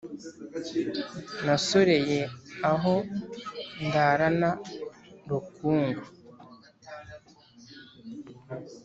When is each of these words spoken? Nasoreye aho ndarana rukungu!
Nasoreye 1.45 2.19
aho 2.71 2.93
ndarana 3.85 4.49
rukungu! 5.29 6.03